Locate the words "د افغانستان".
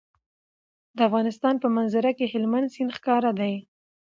0.97-1.55